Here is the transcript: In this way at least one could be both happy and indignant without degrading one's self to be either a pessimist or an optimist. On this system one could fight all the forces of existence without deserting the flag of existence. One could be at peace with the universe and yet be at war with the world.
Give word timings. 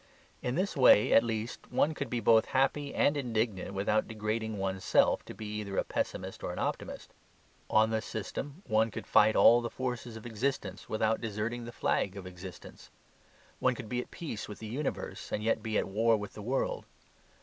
In 0.41 0.55
this 0.55 0.75
way 0.75 1.13
at 1.13 1.23
least 1.23 1.71
one 1.71 1.93
could 1.93 2.09
be 2.09 2.19
both 2.19 2.45
happy 2.57 2.91
and 2.91 3.15
indignant 3.15 3.75
without 3.75 4.07
degrading 4.07 4.57
one's 4.57 4.83
self 4.83 5.23
to 5.25 5.35
be 5.35 5.45
either 5.59 5.77
a 5.77 5.83
pessimist 5.83 6.43
or 6.43 6.51
an 6.51 6.57
optimist. 6.57 7.13
On 7.69 7.91
this 7.91 8.03
system 8.07 8.63
one 8.65 8.89
could 8.89 9.05
fight 9.05 9.35
all 9.35 9.61
the 9.61 9.69
forces 9.69 10.17
of 10.17 10.25
existence 10.25 10.89
without 10.89 11.21
deserting 11.21 11.65
the 11.65 11.71
flag 11.71 12.17
of 12.17 12.25
existence. 12.25 12.89
One 13.59 13.75
could 13.75 13.89
be 13.89 14.01
at 14.01 14.09
peace 14.09 14.49
with 14.49 14.57
the 14.57 14.65
universe 14.67 15.31
and 15.31 15.43
yet 15.43 15.61
be 15.61 15.77
at 15.77 15.87
war 15.87 16.17
with 16.17 16.33
the 16.33 16.41
world. 16.41 16.85